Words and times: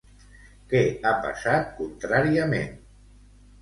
Què 0.71 0.81
ha 1.03 1.13
passat 1.27 1.71
contràriament? 1.83 2.77